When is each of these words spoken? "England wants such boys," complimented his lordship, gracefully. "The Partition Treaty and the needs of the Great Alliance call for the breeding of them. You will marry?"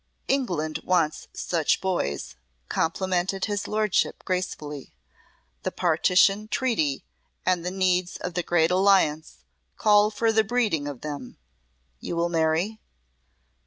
"England 0.27 0.79
wants 0.83 1.27
such 1.31 1.79
boys," 1.79 2.33
complimented 2.69 3.45
his 3.45 3.67
lordship, 3.67 4.25
gracefully. 4.25 4.95
"The 5.61 5.71
Partition 5.71 6.47
Treaty 6.47 7.05
and 7.45 7.63
the 7.63 7.69
needs 7.69 8.17
of 8.17 8.33
the 8.33 8.41
Great 8.41 8.71
Alliance 8.71 9.43
call 9.77 10.09
for 10.09 10.31
the 10.33 10.43
breeding 10.43 10.87
of 10.87 11.01
them. 11.01 11.37
You 11.99 12.15
will 12.15 12.29
marry?" 12.29 12.79